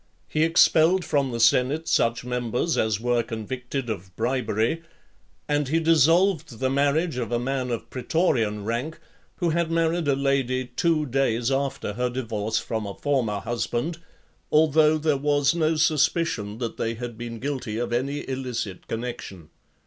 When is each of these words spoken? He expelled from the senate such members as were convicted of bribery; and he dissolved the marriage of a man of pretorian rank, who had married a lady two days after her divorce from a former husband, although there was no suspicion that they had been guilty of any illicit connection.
He 0.27 0.41
expelled 0.43 1.05
from 1.05 1.29
the 1.29 1.39
senate 1.39 1.87
such 1.87 2.25
members 2.25 2.75
as 2.75 2.99
were 2.99 3.21
convicted 3.21 3.87
of 3.87 4.15
bribery; 4.15 4.81
and 5.47 5.67
he 5.67 5.79
dissolved 5.79 6.57
the 6.59 6.71
marriage 6.71 7.17
of 7.17 7.31
a 7.31 7.37
man 7.37 7.69
of 7.69 7.87
pretorian 7.91 8.65
rank, 8.65 8.99
who 9.35 9.51
had 9.51 9.69
married 9.69 10.07
a 10.07 10.15
lady 10.15 10.65
two 10.65 11.05
days 11.05 11.51
after 11.51 11.93
her 11.93 12.09
divorce 12.09 12.57
from 12.57 12.87
a 12.87 12.95
former 12.95 13.41
husband, 13.41 13.99
although 14.51 14.97
there 14.97 15.17
was 15.17 15.53
no 15.53 15.75
suspicion 15.75 16.57
that 16.57 16.77
they 16.77 16.95
had 16.95 17.15
been 17.15 17.37
guilty 17.39 17.77
of 17.77 17.93
any 17.93 18.27
illicit 18.27 18.87
connection. 18.87 19.51